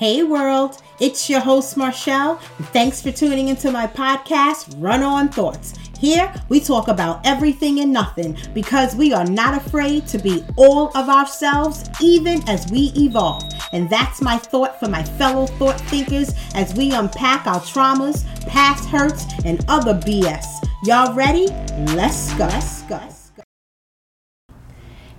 [0.00, 2.36] Hey world, it's your host Marshall.
[2.72, 5.74] Thanks for tuning into my podcast, Run On Thoughts.
[5.98, 10.88] Here we talk about everything and nothing because we are not afraid to be all
[10.96, 13.42] of ourselves even as we evolve.
[13.74, 18.88] And that's my thought for my fellow thought thinkers as we unpack our traumas, past
[18.88, 20.46] hurts, and other BS.
[20.82, 21.48] Y'all ready?
[21.94, 22.48] Let's go.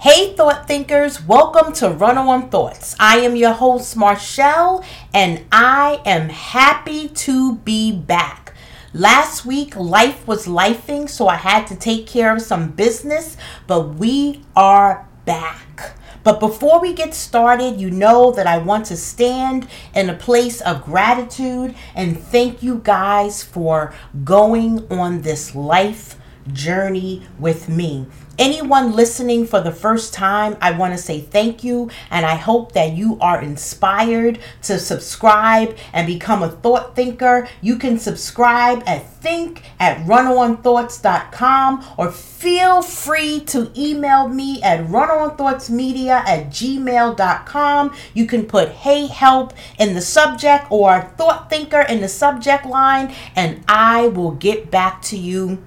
[0.01, 2.95] Hey, thought thinkers, welcome to Run On Thoughts.
[2.99, 8.55] I am your host, Marshall, and I am happy to be back.
[8.95, 13.93] Last week, life was lifing, so I had to take care of some business, but
[13.93, 15.95] we are back.
[16.23, 20.61] But before we get started, you know that I want to stand in a place
[20.61, 23.93] of gratitude and thank you guys for
[24.23, 26.15] going on this life
[26.51, 28.07] journey with me.
[28.39, 32.71] Anyone listening for the first time, I want to say thank you and I hope
[32.71, 37.47] that you are inspired to subscribe and become a thought thinker.
[37.61, 46.09] You can subscribe at think at runonthoughtscom or feel free to email me at runonthoughtsmedia
[46.25, 47.95] at gmail.com.
[48.13, 53.13] You can put hey help in the subject or thought thinker in the subject line
[53.35, 55.61] and I will get back to you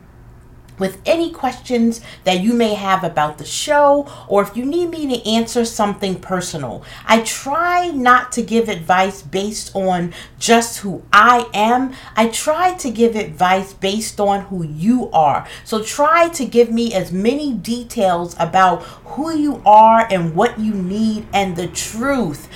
[0.79, 5.07] with any questions that you may have about the show or if you need me
[5.09, 6.85] to answer something personal.
[7.07, 11.95] I try not to give advice based on just who I am.
[12.17, 15.47] I try to give advice based on who you are.
[15.65, 20.75] So try to give me as many details about who you are and what you
[20.75, 22.49] need and the truth.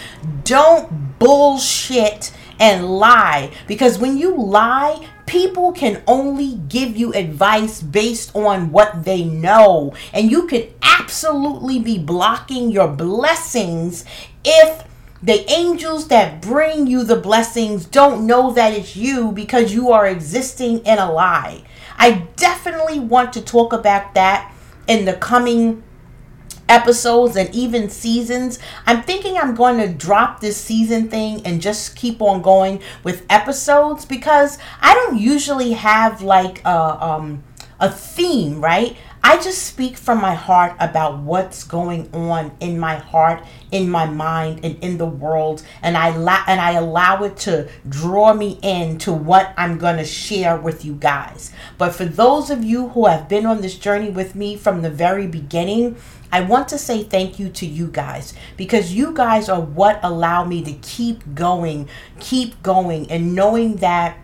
[0.45, 8.35] Don't bullshit and lie because when you lie, people can only give you advice based
[8.35, 9.95] on what they know.
[10.13, 14.05] And you could absolutely be blocking your blessings
[14.45, 14.85] if
[15.23, 20.07] the angels that bring you the blessings don't know that it's you because you are
[20.07, 21.63] existing in a lie.
[21.97, 24.53] I definitely want to talk about that
[24.87, 25.83] in the coming
[26.69, 28.59] episodes and even seasons.
[28.87, 33.25] I'm thinking I'm going to drop this season thing and just keep on going with
[33.31, 37.45] episodes because I don't usually have like a um
[37.81, 38.97] a theme, right?
[39.23, 43.43] I just speak from my heart about what's going on in my heart,
[43.73, 47.69] in my mind, and in the world, and I la- and I allow it to
[47.89, 51.53] draw me into what I'm going to share with you guys.
[51.79, 54.91] But for those of you who have been on this journey with me from the
[54.91, 55.97] very beginning,
[56.31, 60.45] I want to say thank you to you guys because you guys are what allow
[60.45, 61.89] me to keep going,
[62.21, 64.17] keep going, and knowing that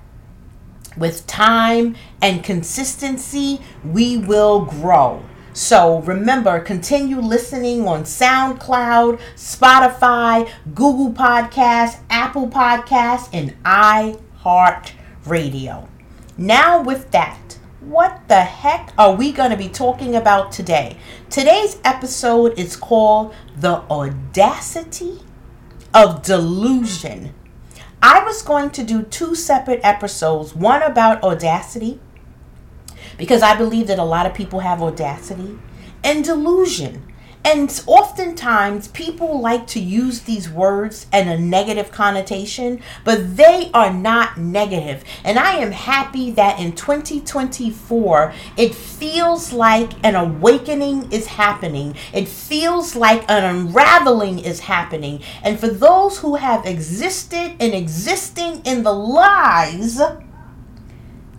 [0.96, 5.24] with time and consistency, we will grow.
[5.54, 15.86] So remember, continue listening on SoundCloud, Spotify, Google Podcasts, Apple Podcasts, and iHeartRadio.
[16.36, 17.38] Now, with that,
[17.84, 20.96] what the heck are we going to be talking about today?
[21.28, 25.20] Today's episode is called The Audacity
[25.92, 27.34] of Delusion.
[28.02, 32.00] I was going to do two separate episodes one about audacity,
[33.18, 35.58] because I believe that a lot of people have audacity,
[36.02, 37.12] and delusion
[37.44, 43.92] and oftentimes people like to use these words in a negative connotation, but they are
[43.92, 45.04] not negative.
[45.24, 51.96] And I am happy that in 2024, it feels like an awakening is happening.
[52.14, 55.20] It feels like an unraveling is happening.
[55.42, 59.98] And for those who have existed and existing in the lies,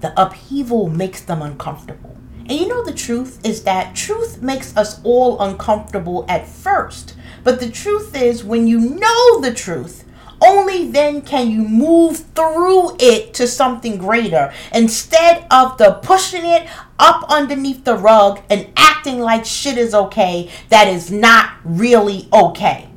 [0.02, 2.15] the upheaval makes them uncomfortable.
[2.48, 7.16] And you know, the truth is that truth makes us all uncomfortable at first.
[7.44, 10.04] But the truth is, when you know the truth,
[10.42, 16.68] only then can you move through it to something greater instead of the pushing it
[17.00, 22.90] up underneath the rug and acting like shit is okay that is not really okay.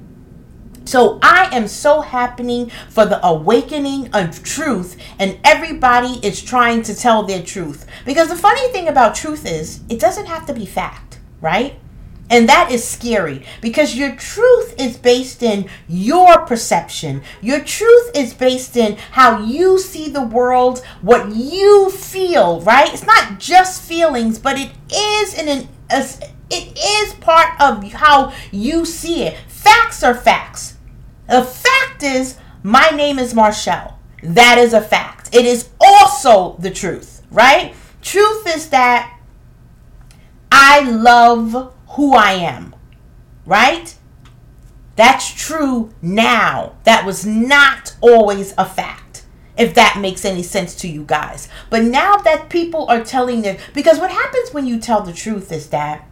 [0.88, 6.94] So I am so happening for the awakening of truth, and everybody is trying to
[6.94, 7.84] tell their truth.
[8.06, 11.78] Because the funny thing about truth is, it doesn't have to be fact, right?
[12.30, 17.20] And that is scary because your truth is based in your perception.
[17.42, 22.90] Your truth is based in how you see the world, what you feel, right?
[22.94, 25.68] It's not just feelings, but it is in an
[26.50, 29.36] it is part of how you see it.
[29.48, 30.77] Facts are facts.
[31.28, 33.98] The fact is, my name is Marshall.
[34.22, 35.34] That is a fact.
[35.34, 37.74] It is also the truth, right?
[38.00, 39.18] Truth is that
[40.50, 42.74] I love who I am,
[43.44, 43.94] right?
[44.96, 46.74] That's true now.
[46.84, 49.24] That was not always a fact.
[49.56, 51.48] If that makes any sense to you guys.
[51.68, 55.52] But now that people are telling their because what happens when you tell the truth
[55.52, 56.08] is that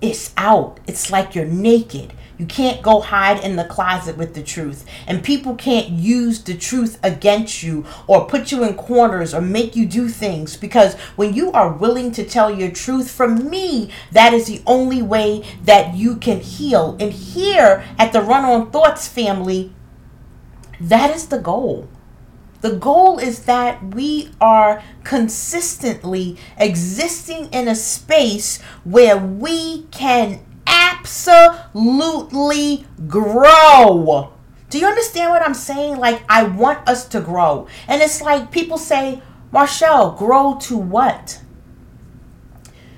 [0.00, 0.80] it's out.
[0.86, 2.12] It's like you're naked.
[2.36, 4.84] You can't go hide in the closet with the truth.
[5.06, 9.76] And people can't use the truth against you or put you in corners or make
[9.76, 14.34] you do things because when you are willing to tell your truth, for me, that
[14.34, 16.96] is the only way that you can heal.
[16.98, 19.72] And here at the Run On Thoughts family,
[20.80, 21.88] that is the goal.
[22.64, 31.74] The goal is that we are consistently existing in a space where we can absolutely
[33.06, 34.32] grow.
[34.70, 35.98] Do you understand what I'm saying?
[35.98, 37.68] Like, I want us to grow.
[37.86, 39.22] And it's like people say,
[39.52, 41.40] Marshall, grow to what?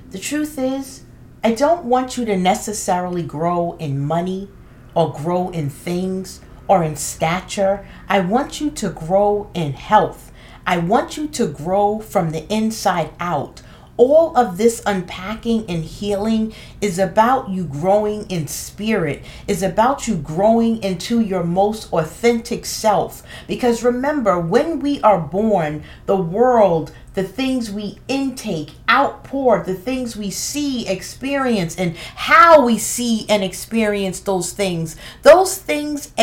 [0.09, 1.03] The truth is,
[1.43, 4.49] I don't want you to necessarily grow in money
[4.95, 7.85] or grow in things or in stature.
[8.09, 10.31] I want you to grow in health.
[10.65, 13.61] I want you to grow from the inside out.
[13.97, 20.15] All of this unpacking and healing is about you growing in spirit, is about you
[20.15, 23.23] growing into your most authentic self.
[23.47, 30.15] Because remember, when we are born, the world, the things we intake, outpour, the things
[30.15, 36.13] we see, experience, and how we see and experience those things, those things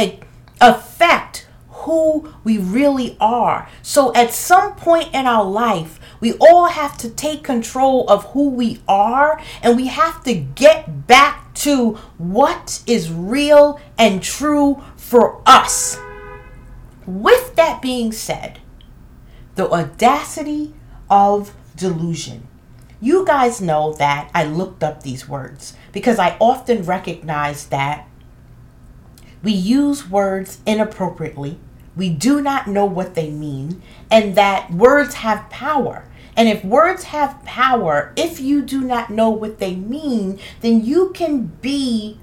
[0.61, 3.69] affect who we really are.
[3.83, 8.49] So at some point in our life, we all have to take control of who
[8.49, 15.43] we are and we have to get back to what is real and true for
[15.45, 15.99] us.
[17.05, 18.59] With that being said,
[19.57, 20.73] the audacity
[21.11, 22.49] of delusion.
[23.03, 28.09] You guys know that I looked up these words because I often recognize that
[29.43, 31.59] we use words inappropriately.
[31.95, 36.07] We do not know what they mean, and that words have power.
[36.37, 41.11] And if words have power, if you do not know what they mean, then you
[41.11, 42.19] can be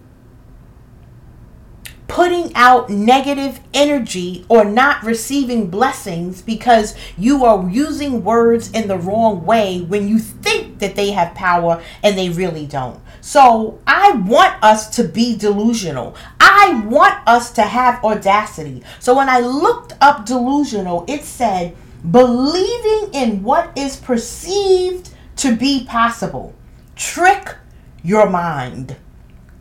[2.11, 8.97] putting out negative energy or not receiving blessings because you are using words in the
[8.97, 12.99] wrong way when you think that they have power and they really don't.
[13.21, 16.13] So I want us to be delusional.
[16.37, 18.83] I want us to have audacity.
[18.99, 21.77] So when I looked up delusional, it said
[22.09, 26.55] believing in what is perceived to be possible.
[26.95, 27.55] Trick
[28.03, 28.95] your mind.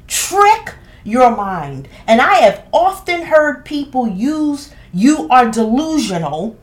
[0.07, 1.89] Trick your mind.
[2.07, 6.59] And I have often heard people use you are delusional,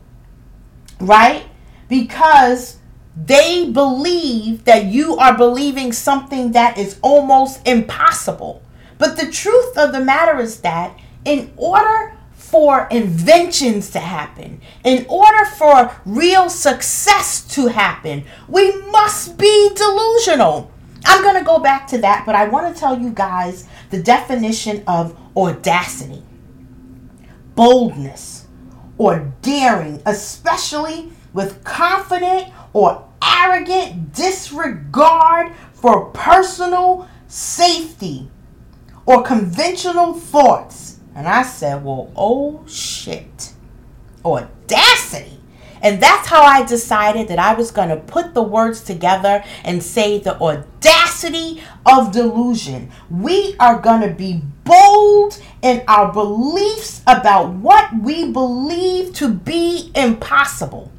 [1.00, 1.44] right?
[1.88, 2.78] Because
[3.16, 8.62] they believe that you are believing something that is almost impossible.
[8.98, 12.17] But the truth of the matter is that in order
[12.50, 20.70] for inventions to happen, in order for real success to happen, we must be delusional.
[21.04, 24.02] I'm going to go back to that, but I want to tell you guys the
[24.02, 26.22] definition of audacity
[27.54, 28.46] boldness
[28.98, 38.30] or daring, especially with confident or arrogant disregard for personal safety
[39.06, 40.87] or conventional thoughts.
[41.18, 43.52] And I said, well, oh shit.
[44.24, 45.40] Audacity.
[45.82, 49.82] And that's how I decided that I was going to put the words together and
[49.82, 52.92] say the audacity of delusion.
[53.10, 59.90] We are going to be bold in our beliefs about what we believe to be
[59.96, 60.92] impossible.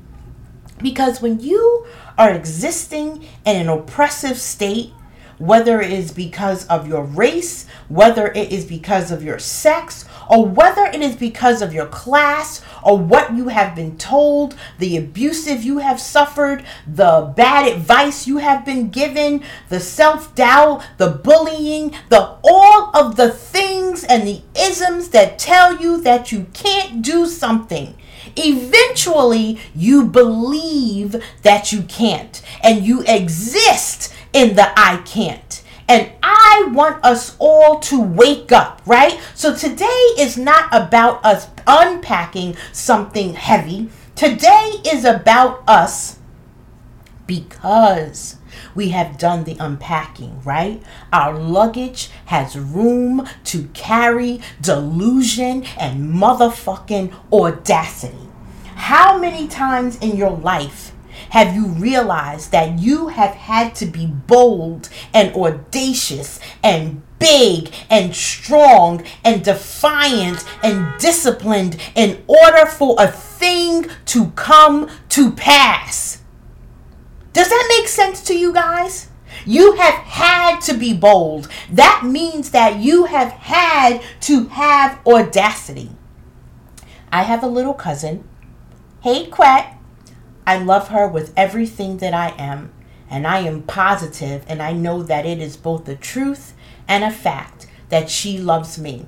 [0.79, 4.91] Because when you are existing in an oppressive state,
[5.39, 10.45] whether it is because of your race, whether it is because of your sex, or
[10.45, 15.63] whether it is because of your class or what you have been told, the abusive
[15.63, 22.37] you have suffered, the bad advice you have been given, the self-doubt, the bullying, the
[22.43, 27.95] all of the things and the isms that tell you that you can't do something.
[28.35, 35.63] Eventually, you believe that you can't, and you exist in the I can't.
[35.87, 39.19] And I want us all to wake up, right?
[39.33, 39.85] So today
[40.19, 43.89] is not about us unpacking something heavy.
[44.15, 46.19] Today is about us
[47.25, 48.38] because
[48.75, 50.81] we have done the unpacking, right?
[51.11, 58.27] Our luggage has room to carry delusion and motherfucking audacity.
[58.75, 60.93] How many times in your life
[61.29, 68.15] have you realized that you have had to be bold and audacious and big and
[68.15, 76.18] strong and defiant and disciplined in order for a thing to come to pass.
[77.39, 79.07] Does that make sense to you guys?
[79.45, 81.47] You have had to be bold.
[81.71, 85.91] That means that you have had to have audacity.
[87.13, 88.27] I have a little cousin.
[88.99, 89.73] Hey, Quet.
[90.45, 92.73] I love her with everything that I am,
[93.09, 96.53] and I am positive, and I know that it is both the truth
[96.89, 99.05] and a fact that she loves me.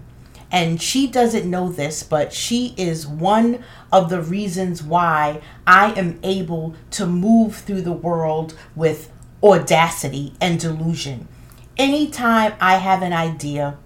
[0.52, 6.20] And she doesn't know this, but she is one of the reasons why I am
[6.24, 11.30] able to move through the world with audacity and delusion.
[11.78, 13.78] Anytime I have an idea,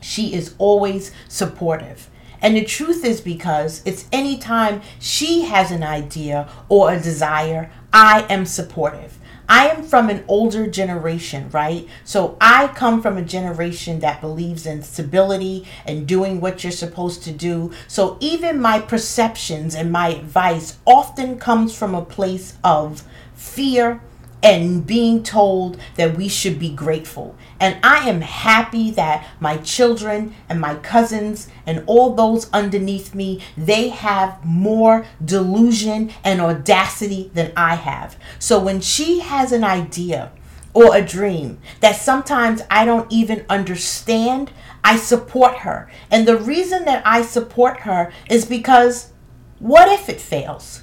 [0.00, 2.08] she is always supportive.
[2.40, 8.26] And the truth is because it's anytime she has an idea or a desire, I
[8.30, 9.15] am supportive.
[9.48, 11.86] I am from an older generation, right?
[12.04, 17.22] So I come from a generation that believes in stability and doing what you're supposed
[17.24, 17.72] to do.
[17.86, 24.00] So even my perceptions and my advice often comes from a place of fear
[24.42, 27.34] and being told that we should be grateful.
[27.58, 33.42] And I am happy that my children and my cousins and all those underneath me,
[33.56, 38.16] they have more delusion and audacity than I have.
[38.38, 40.32] So when she has an idea
[40.74, 44.52] or a dream that sometimes I don't even understand,
[44.84, 45.90] I support her.
[46.10, 49.12] And the reason that I support her is because
[49.58, 50.82] what if it fails?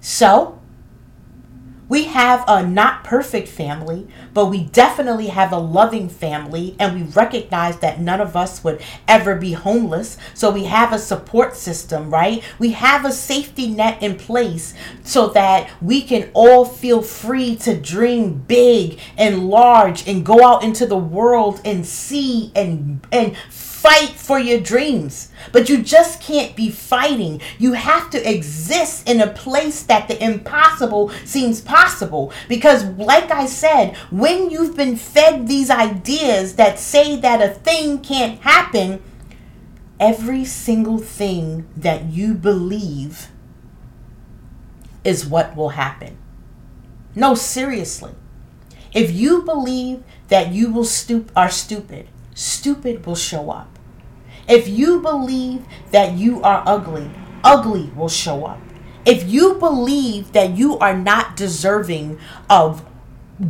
[0.00, 0.60] So,
[1.88, 7.02] we have a not perfect family, but we definitely have a loving family, and we
[7.12, 10.18] recognize that none of us would ever be homeless.
[10.34, 12.42] So we have a support system, right?
[12.58, 14.74] We have a safety net in place
[15.04, 20.64] so that we can all feel free to dream big and large and go out
[20.64, 23.36] into the world and see and and
[23.86, 25.30] fight for your dreams.
[25.52, 27.40] But you just can't be fighting.
[27.56, 32.32] You have to exist in a place that the impossible seems possible.
[32.48, 38.00] Because, like I said, when you've been fed these ideas that say that a thing
[38.00, 39.00] can't happen,
[40.00, 43.28] every single thing that you believe
[45.04, 46.18] is what will happen.
[47.14, 48.12] No, seriously.
[48.92, 53.75] If you believe that you will stoop are stupid, stupid will show up.
[54.48, 57.10] If you believe that you are ugly,
[57.42, 58.60] ugly will show up.
[59.04, 62.18] If you believe that you are not deserving
[62.50, 62.84] of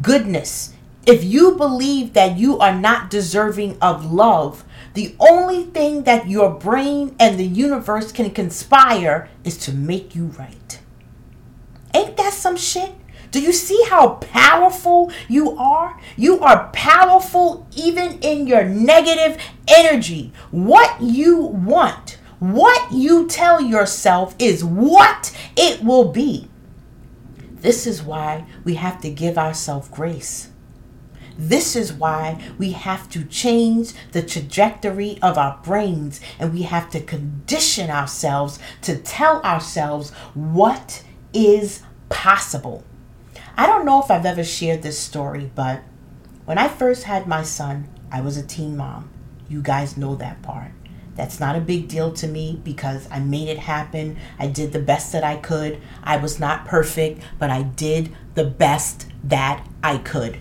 [0.02, 0.74] goodness,
[1.06, 6.50] if you believe that you are not deserving of love, the only thing that your
[6.50, 10.80] brain and the universe can conspire is to make you right.
[11.94, 12.92] Ain't that some shit?
[13.36, 16.00] Do you see how powerful you are?
[16.16, 19.36] You are powerful even in your negative
[19.68, 20.32] energy.
[20.50, 26.48] What you want, what you tell yourself is what it will be.
[27.60, 30.48] This is why we have to give ourselves grace.
[31.36, 36.88] This is why we have to change the trajectory of our brains and we have
[36.88, 42.82] to condition ourselves to tell ourselves what is possible.
[43.58, 45.82] I don't know if I've ever shared this story, but
[46.44, 49.08] when I first had my son, I was a teen mom.
[49.48, 50.72] You guys know that part.
[51.14, 54.18] That's not a big deal to me because I made it happen.
[54.38, 55.80] I did the best that I could.
[56.02, 60.38] I was not perfect, but I did the best that I could.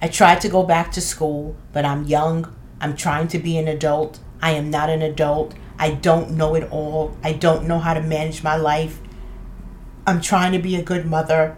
[0.00, 2.56] I tried to go back to school, but I'm young.
[2.80, 4.20] I'm trying to be an adult.
[4.40, 5.54] I am not an adult.
[5.78, 7.14] I don't know it all.
[7.22, 8.98] I don't know how to manage my life.
[10.06, 11.56] I'm trying to be a good mother.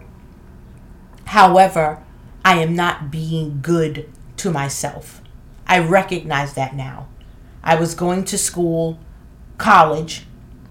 [1.25, 2.03] However,
[2.43, 5.21] I am not being good to myself.
[5.65, 7.07] I recognize that now.
[7.63, 8.99] I was going to school,
[9.57, 10.27] college,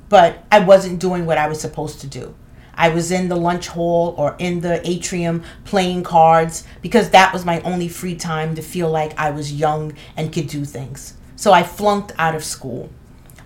[0.09, 2.37] but I wasn't doing what I was supposed to do.
[2.77, 7.45] I was in the lunch hall or in the atrium playing cards because that was
[7.45, 11.15] my only free time to feel like I was young and could do things.
[11.35, 12.91] So I flunked out of school.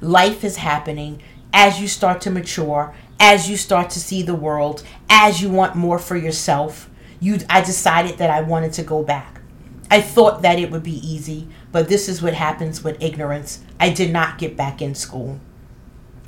[0.03, 4.83] Life is happening as you start to mature as you start to see the world,
[5.09, 6.89] as you want more for yourself,
[7.21, 9.41] you I decided that I wanted to go back.
[9.91, 13.65] I thought that it would be easy, but this is what happens with ignorance.
[13.81, 15.41] I did not get back in school.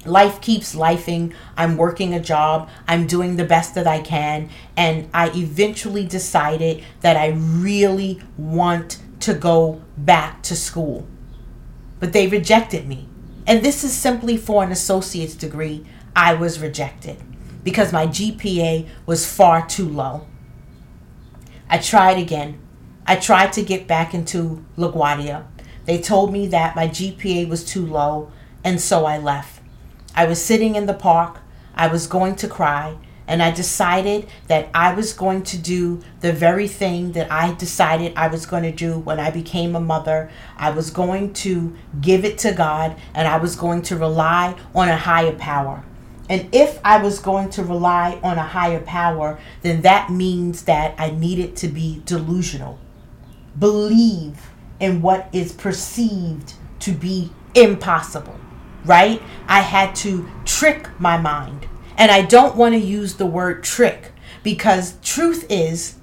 [0.06, 1.35] Life keeps lifing.
[1.59, 2.70] I'm working a job.
[2.88, 4.49] I'm doing the best that I can.
[4.76, 11.06] And I eventually decided that I really want to go back to school.
[11.99, 13.09] But they rejected me.
[13.47, 15.85] And this is simply for an associate's degree.
[16.14, 17.18] I was rejected
[17.62, 20.26] because my GPA was far too low.
[21.68, 22.58] I tried again.
[23.06, 25.44] I tried to get back into LaGuardia.
[25.84, 28.30] They told me that my GPA was too low,
[28.64, 29.62] and so I left.
[30.14, 31.38] I was sitting in the park.
[31.74, 36.32] I was going to cry, and I decided that I was going to do the
[36.32, 40.30] very thing that I decided I was going to do when I became a mother.
[40.56, 44.88] I was going to give it to God, and I was going to rely on
[44.88, 45.84] a higher power.
[46.30, 50.94] And if I was going to rely on a higher power, then that means that
[50.96, 52.78] I needed to be delusional.
[53.58, 58.38] Believe in what is perceived to be impossible,
[58.84, 59.20] right?
[59.49, 61.66] I had to trick my mind.
[61.99, 64.12] And I don't want to use the word trick
[64.44, 65.96] because truth is,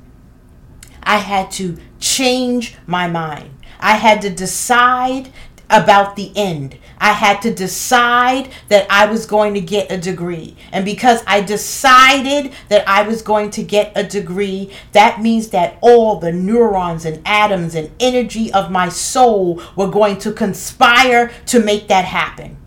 [1.03, 3.51] I had to change my mind.
[3.79, 5.31] I had to decide
[5.69, 6.77] about the end.
[6.99, 10.55] I had to decide that I was going to get a degree.
[10.71, 15.77] And because I decided that I was going to get a degree, that means that
[15.81, 21.59] all the neurons and atoms and energy of my soul were going to conspire to
[21.59, 22.57] make that happen.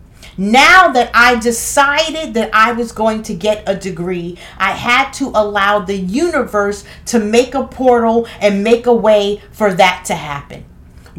[0.41, 5.27] Now that I decided that I was going to get a degree, I had to
[5.35, 10.65] allow the universe to make a portal and make a way for that to happen.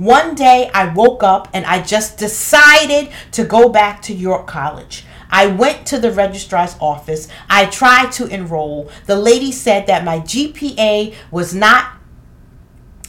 [0.02, 5.06] One day I woke up and I just decided to go back to York College.
[5.30, 7.28] I went to the registrar's office.
[7.48, 8.90] I tried to enroll.
[9.06, 12.00] The lady said that my GPA was not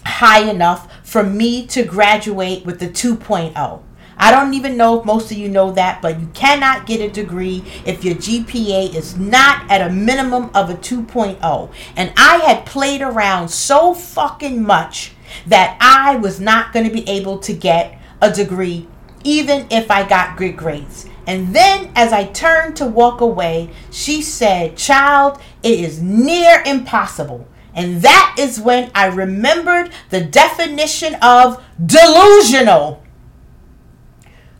[0.04, 3.82] high enough for me to graduate with the 2.0.
[4.22, 7.10] I don't even know if most of you know that, but you cannot get a
[7.10, 11.72] degree if your GPA is not at a minimum of a 2.0.
[11.96, 15.10] And I had played around so fucking much
[15.48, 18.86] that I was not going to be able to get a degree
[19.24, 21.08] even if I got good grades.
[21.26, 27.48] And then, as I turned to walk away, she said, Child, it is near impossible.
[27.74, 33.01] And that is when I remembered the definition of delusional.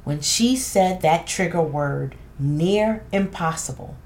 [0.04, 3.96] When she said that trigger word, near impossible,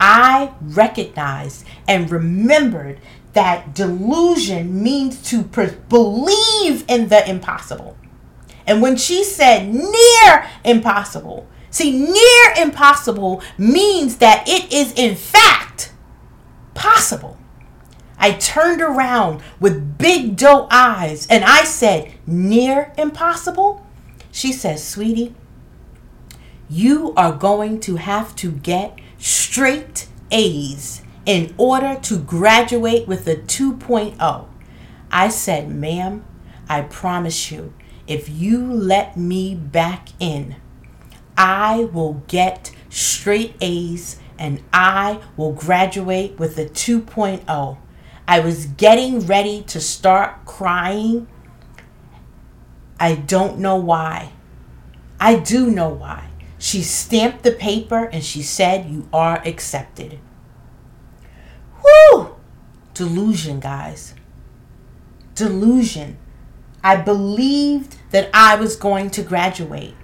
[0.00, 2.98] I recognized and remembered
[3.34, 7.96] that delusion means to pre- believe in the impossible.
[8.66, 15.92] And when she said near impossible, see, near impossible means that it is in fact
[16.74, 17.38] possible.
[18.18, 23.84] I turned around with big doe eyes and I said, Near impossible?
[24.32, 25.36] She says, Sweetie,
[26.68, 33.36] you are going to have to get straight A's in order to graduate with a
[33.36, 34.48] 2.0.
[35.10, 36.24] I said, Ma'am,
[36.68, 37.74] I promise you,
[38.06, 40.56] if you let me back in,
[41.36, 47.78] I will get straight A's and I will graduate with a 2.0.
[48.26, 51.28] I was getting ready to start crying.
[53.02, 54.30] I don't know why.
[55.18, 56.28] I do know why.
[56.56, 60.20] She stamped the paper and she said, You are accepted.
[61.82, 62.36] Woo!
[62.94, 64.14] Delusion, guys.
[65.34, 66.16] Delusion.
[66.84, 69.96] I believed that I was going to graduate.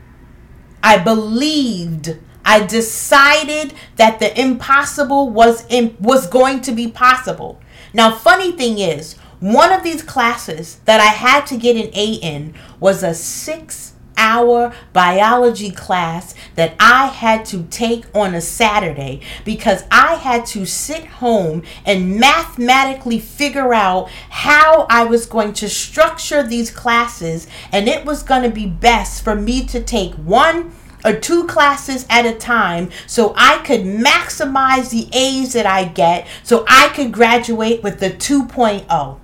[0.82, 7.60] I believed I decided that the impossible was in, was going to be possible.
[7.94, 12.14] Now, funny thing is, one of these classes that I had to get an A
[12.14, 19.20] in was a 6 hour biology class that I had to take on a Saturday
[19.44, 25.68] because I had to sit home and mathematically figure out how I was going to
[25.68, 30.72] structure these classes, and it was going to be best for me to take one
[31.04, 36.26] or two classes at a time so I could maximize the A's that I get
[36.42, 39.20] so I could graduate with the 2.0.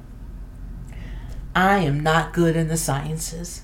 [1.54, 3.62] I am not good in the sciences.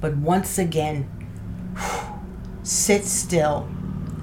[0.00, 1.08] But once again,
[2.62, 3.68] sit still.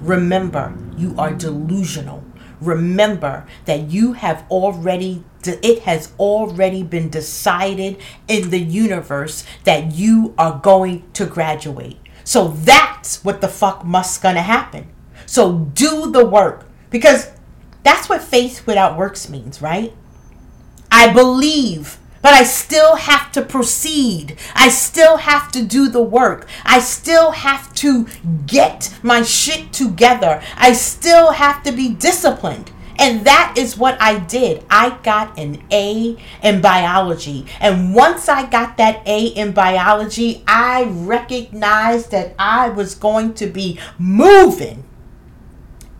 [0.00, 2.24] Remember, you are delusional.
[2.60, 10.34] Remember that you have already, it has already been decided in the universe that you
[10.38, 11.98] are going to graduate.
[12.24, 14.88] So that's what the fuck must gonna happen.
[15.26, 17.30] So do the work because
[17.82, 19.92] that's what faith without works means, right?
[20.90, 24.38] I believe but I still have to proceed.
[24.54, 26.48] I still have to do the work.
[26.64, 28.06] I still have to
[28.46, 30.42] get my shit together.
[30.56, 32.70] I still have to be disciplined.
[32.98, 34.64] And that is what I did.
[34.70, 37.46] I got an A in biology.
[37.58, 43.46] And once I got that A in biology, I recognized that I was going to
[43.46, 44.84] be moving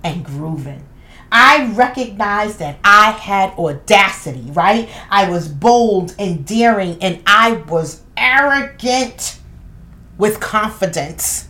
[0.05, 0.87] and grooving.
[1.35, 4.87] I recognized that I had audacity, right?
[5.11, 9.39] I was bold and daring and I was arrogant
[10.19, 11.49] with confidence.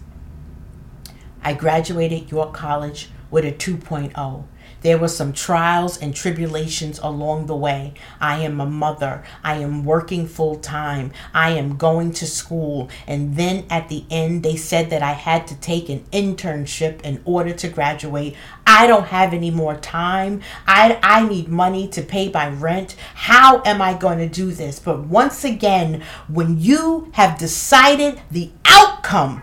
[1.42, 4.44] I graduated York College with a 2.0.
[4.82, 7.94] There were some trials and tribulations along the way.
[8.20, 9.24] I am a mother.
[9.42, 11.12] I am working full time.
[11.32, 12.90] I am going to school.
[13.06, 17.22] And then at the end, they said that I had to take an internship in
[17.24, 18.36] order to graduate.
[18.66, 20.42] I don't have any more time.
[20.66, 22.96] I, I need money to pay my rent.
[23.14, 24.80] How am I going to do this?
[24.80, 29.42] But once again, when you have decided the outcome,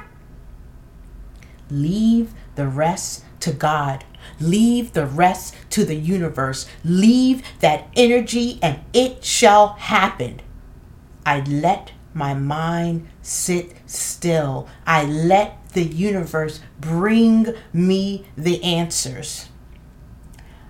[1.70, 4.04] leave the rest to God.
[4.40, 6.68] Leave the rest to the universe.
[6.84, 10.42] Leave that energy and it shall happen.
[11.26, 14.68] I let my mind sit still.
[14.86, 19.50] I let the universe bring me the answers.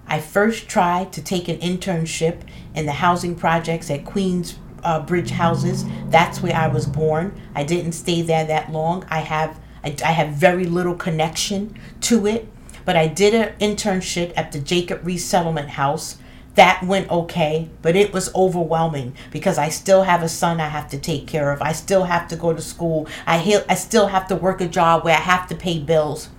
[0.07, 2.41] I first tried to take an internship
[2.73, 5.85] in the housing projects at Queens uh, Bridge Houses.
[6.09, 7.39] That's where I was born.
[7.53, 9.05] I didn't stay there that long.
[9.09, 12.47] I have I, I have very little connection to it
[12.89, 16.17] but I did an internship at the Jacob Riis Settlement House.
[16.55, 20.89] That went okay, but it was overwhelming because I still have a son I have
[20.89, 21.61] to take care of.
[21.61, 23.07] I still have to go to school.
[23.27, 26.29] I I still have to work a job where I have to pay bills.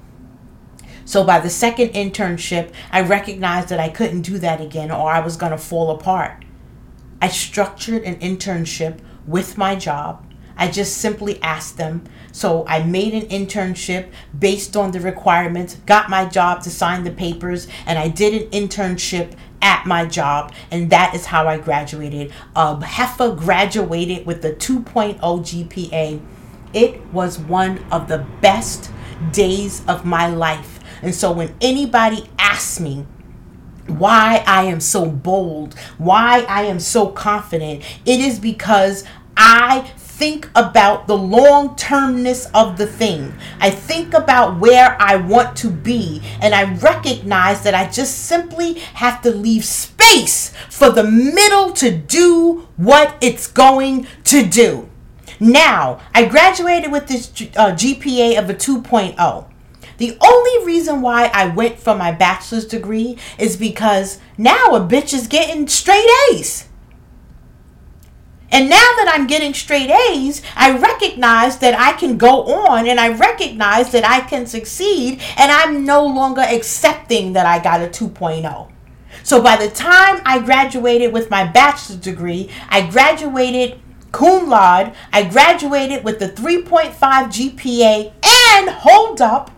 [1.04, 5.20] So by the second internship, I recognized that I couldn't do that again or I
[5.20, 6.44] was going to fall apart.
[7.22, 12.04] I structured an internship with my job I just simply asked them.
[12.32, 17.10] So I made an internship based on the requirements, got my job to sign the
[17.10, 22.32] papers, and I did an internship at my job, and that is how I graduated.
[22.56, 22.76] Uh,
[23.36, 26.20] graduated with a 2.0 GPA.
[26.72, 28.90] It was one of the best
[29.32, 30.80] days of my life.
[31.02, 33.06] And so when anybody asks me,
[33.86, 39.04] why I am so bold, why I am so confident, it is because
[39.36, 43.32] I think about the long termness of the thing.
[43.58, 48.74] I think about where I want to be, and I recognize that I just simply
[48.74, 54.90] have to leave space for the middle to do what it's going to do.
[55.40, 59.46] Now, I graduated with this uh, GPA of a 2.0.
[59.96, 65.14] The only reason why I went for my bachelor's degree is because now a bitch
[65.14, 66.66] is getting straight A's.
[68.52, 72.98] And now that I'm getting straight A's, I recognize that I can go on and
[72.98, 77.86] I recognize that I can succeed and I'm no longer accepting that I got a
[77.86, 78.70] 2.0.
[79.22, 83.80] So by the time I graduated with my bachelor's degree, I graduated
[84.12, 89.50] cum laude, I graduated with the 3.5 GPA, and hold up,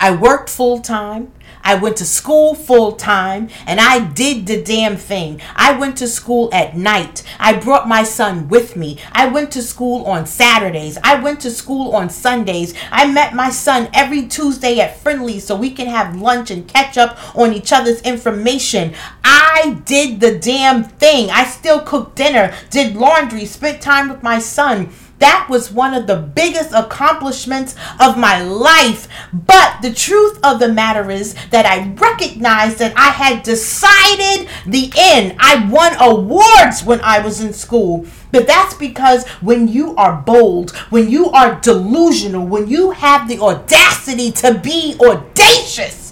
[0.00, 1.32] I worked full time.
[1.68, 5.42] I went to school full time and I did the damn thing.
[5.54, 7.22] I went to school at night.
[7.38, 8.98] I brought my son with me.
[9.12, 10.96] I went to school on Saturdays.
[11.04, 12.72] I went to school on Sundays.
[12.90, 16.96] I met my son every Tuesday at Friendly so we can have lunch and catch
[16.96, 18.94] up on each other's information.
[19.22, 21.28] I did the damn thing.
[21.28, 26.06] I still cooked dinner, did laundry, spent time with my son that was one of
[26.06, 29.08] the biggest accomplishments of my life.
[29.32, 34.92] But the truth of the matter is that I recognized that I had decided the
[34.96, 35.36] end.
[35.38, 38.06] I won awards when I was in school.
[38.30, 43.40] But that's because when you are bold, when you are delusional, when you have the
[43.40, 46.07] audacity to be audacious,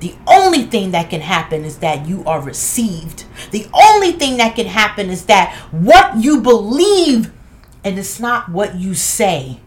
[0.00, 3.24] the only thing that can happen is that you are received.
[3.50, 7.32] The only thing that can happen is that what you believe,
[7.84, 9.60] and it's not what you say.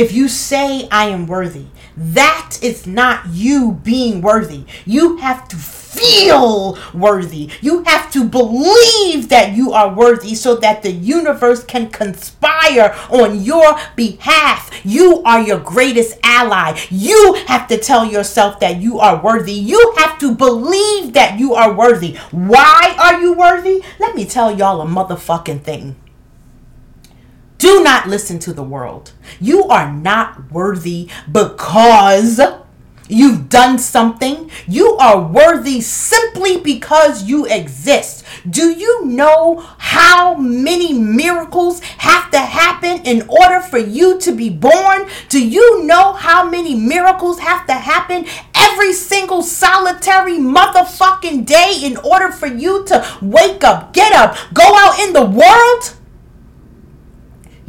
[0.00, 4.64] If you say, I am worthy, that is not you being worthy.
[4.86, 7.50] You have to feel worthy.
[7.60, 13.42] You have to believe that you are worthy so that the universe can conspire on
[13.42, 14.70] your behalf.
[14.84, 16.80] You are your greatest ally.
[16.88, 19.52] You have to tell yourself that you are worthy.
[19.52, 22.16] You have to believe that you are worthy.
[22.30, 23.84] Why are you worthy?
[23.98, 25.96] Let me tell y'all a motherfucking thing.
[27.60, 29.12] Do not listen to the world.
[29.38, 32.40] You are not worthy because
[33.06, 34.50] you've done something.
[34.66, 38.24] You are worthy simply because you exist.
[38.48, 44.48] Do you know how many miracles have to happen in order for you to be
[44.48, 45.06] born?
[45.28, 51.98] Do you know how many miracles have to happen every single solitary motherfucking day in
[51.98, 55.99] order for you to wake up, get up, go out in the world?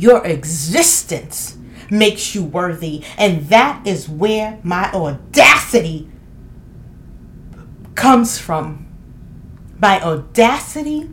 [0.01, 1.59] Your existence
[1.91, 3.03] makes you worthy.
[3.19, 6.09] And that is where my audacity
[7.93, 8.87] comes from.
[9.79, 11.11] My audacity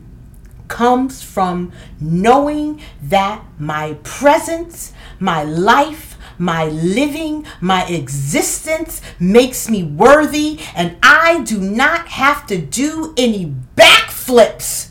[0.67, 1.71] comes from
[2.01, 11.43] knowing that my presence, my life, my living, my existence makes me worthy, and I
[11.43, 14.89] do not have to do any backflips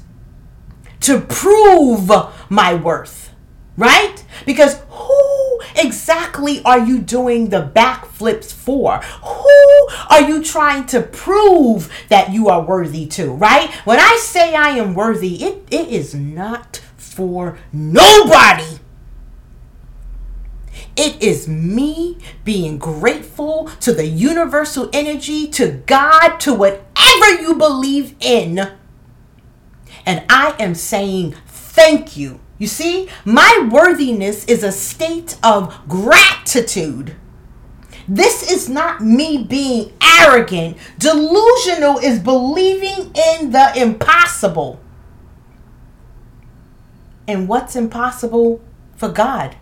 [1.00, 2.11] to prove
[2.48, 3.27] my worth,
[3.78, 4.24] right?
[4.44, 8.98] Because who exactly are you doing the backflips for?
[8.98, 13.70] Who are you trying to prove that you are worthy to, right?
[13.86, 18.80] When I say I am worthy, it, it is not for nobody.
[20.96, 28.16] It is me being grateful to the universal energy, to God, to whatever you believe
[28.18, 28.72] in.
[30.04, 37.14] And I am saying thank you you see, my worthiness is a state of gratitude.
[38.09, 40.77] This is not me being arrogant.
[40.99, 44.81] Delusional is believing in the impossible.
[47.29, 48.61] And what's impossible
[48.97, 49.57] for God?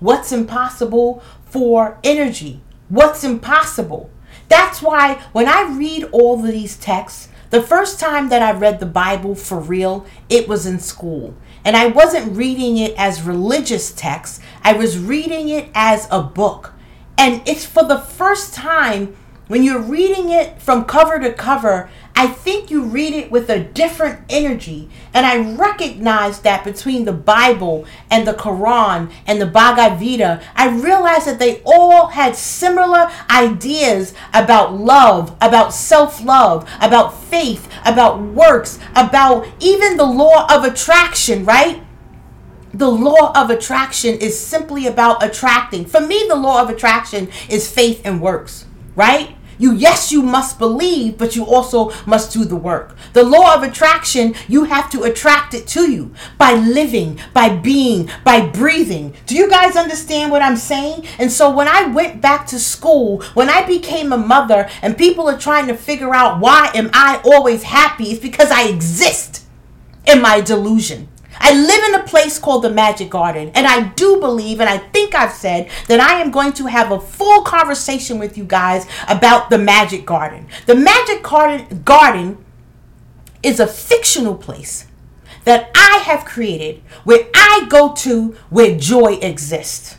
[0.00, 2.62] What's impossible for energy?
[2.88, 4.10] What's impossible?
[4.48, 8.80] That's why when I read all of these texts, the first time that I read
[8.80, 11.36] the Bible for real, it was in school.
[11.64, 16.72] And I wasn't reading it as religious text, I was reading it as a book.
[17.16, 19.16] And it's for the first time
[19.48, 23.58] when you're reading it from cover to cover, I think you read it with a
[23.58, 24.90] different energy.
[25.14, 30.68] And I recognize that between the Bible and the Quran and the Bhagavad Gita, I
[30.68, 38.20] realized that they all had similar ideas about love, about self love, about faith, about
[38.20, 41.82] works, about even the law of attraction, right?
[42.74, 45.84] the law of attraction is simply about attracting.
[45.84, 48.64] For me, the law of attraction is faith and works,
[48.96, 49.36] right?
[49.58, 52.96] You, yes, you must believe, but you also must do the work.
[53.12, 58.10] The law of attraction, you have to attract it to you by living, by being,
[58.24, 59.14] by breathing.
[59.26, 61.06] Do you guys understand what I'm saying?
[61.18, 65.28] And so when I went back to school, when I became a mother, and people
[65.28, 69.44] are trying to figure out why am I always happy, it's because I exist
[70.06, 71.08] in my delusion.
[71.38, 74.78] I live in a place called the Magic Garden, and I do believe, and I
[74.78, 78.86] think I've said, that I am going to have a full conversation with you guys
[79.08, 80.46] about the Magic Garden.
[80.66, 82.44] The Magic Garden, garden
[83.42, 84.86] is a fictional place
[85.44, 89.96] that I have created where I go to where joy exists.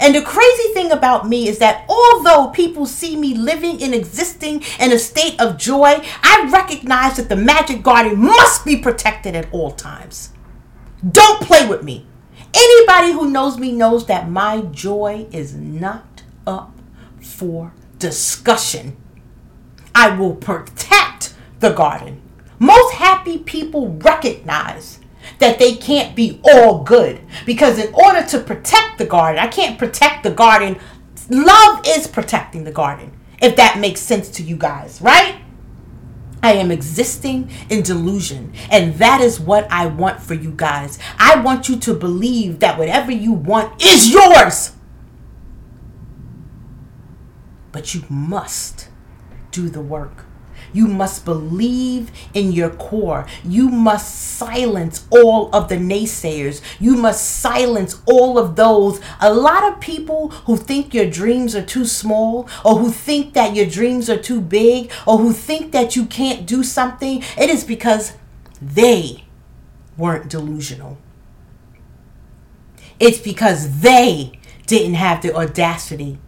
[0.00, 4.62] And the crazy thing about me is that although people see me living and existing
[4.80, 9.52] in a state of joy, I recognize that the magic garden must be protected at
[9.52, 10.30] all times.
[11.08, 12.06] Don't play with me.
[12.54, 16.72] Anybody who knows me knows that my joy is not up
[17.20, 18.96] for discussion.
[19.94, 22.22] I will protect the garden.
[22.58, 25.00] Most happy people recognize
[25.38, 29.78] that they can't be all good because, in order to protect the garden, I can't
[29.78, 30.78] protect the garden.
[31.28, 35.41] Love is protecting the garden, if that makes sense to you guys, right?
[36.42, 38.52] I am existing in delusion.
[38.70, 40.98] And that is what I want for you guys.
[41.18, 44.72] I want you to believe that whatever you want is yours.
[47.70, 48.88] But you must
[49.50, 50.26] do the work.
[50.72, 53.26] You must believe in your core.
[53.44, 56.60] You must silence all of the naysayers.
[56.80, 59.00] You must silence all of those.
[59.20, 63.54] A lot of people who think your dreams are too small, or who think that
[63.54, 67.64] your dreams are too big, or who think that you can't do something, it is
[67.64, 68.14] because
[68.60, 69.24] they
[69.96, 70.98] weren't delusional.
[72.98, 76.18] It's because they didn't have the audacity.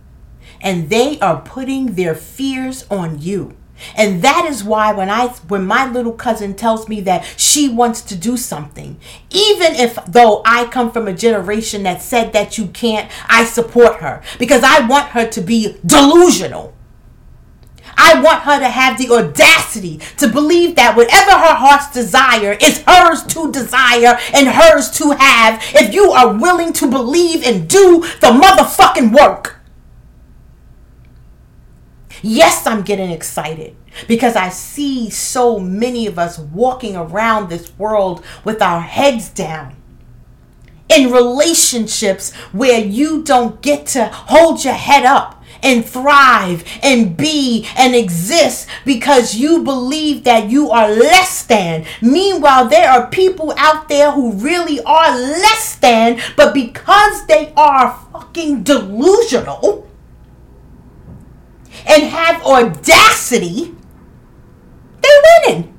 [0.60, 3.56] And they are putting their fears on you.
[3.96, 8.00] And that is why when I when my little cousin tells me that she wants
[8.02, 8.98] to do something,
[9.30, 13.96] even if though I come from a generation that said that you can't, I support
[13.96, 16.74] her because I want her to be delusional.
[17.96, 22.82] I want her to have the audacity to believe that whatever her heart's desire is
[22.86, 28.00] hers to desire and hers to have if you are willing to believe and do
[28.20, 29.60] the motherfucking work.
[32.26, 33.76] Yes, I'm getting excited
[34.08, 39.76] because I see so many of us walking around this world with our heads down.
[40.88, 47.66] in relationships where you don't get to hold your head up and thrive and be
[47.76, 51.84] and exist because you believe that you are less than.
[52.02, 57.98] Meanwhile, there are people out there who really are less than, but because they are
[58.12, 59.88] fucking delusional
[61.86, 63.74] and have audacity,
[65.00, 65.70] they're winning.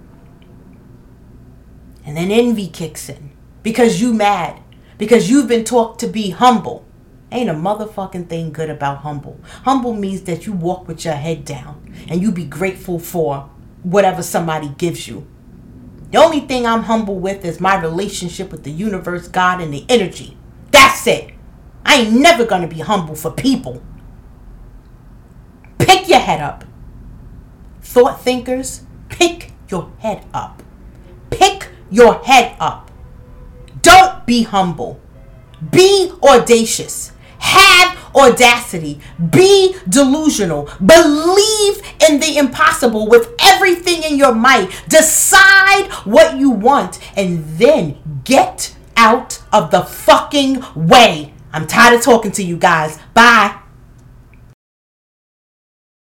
[2.06, 3.32] And then envy kicks in
[3.63, 4.62] because you mad
[4.98, 6.86] because you've been taught to be humble.
[7.32, 9.39] Ain't a motherfucking thing good about humble.
[9.63, 13.50] Humble means that you walk with your head down and you be grateful for
[13.84, 15.28] whatever somebody gives you.
[16.12, 19.86] The only thing I'm humble with is my relationship with the universe, God, and the
[19.89, 20.38] energy.
[20.72, 21.34] That's it.
[21.84, 23.82] I ain't never gonna be humble for people.
[25.86, 26.63] Pick your head up.
[27.82, 30.63] Thought thinkers, pick your head up.
[31.30, 32.89] Pick your head up.
[33.84, 35.00] Don't be humble.
[35.71, 37.12] Be audacious.
[37.38, 39.00] Have audacity.
[39.30, 40.71] Be delusional.
[40.84, 44.71] Believe in the impossible with everything in your might.
[44.89, 51.36] Decide what you want and then get out of the fucking way.
[51.54, 52.98] I'm tired of talking to you guys.
[53.13, 53.60] Bye.